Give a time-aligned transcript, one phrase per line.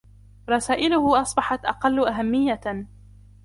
[0.49, 2.61] رسائلهُ أصبحت أقل أهمية.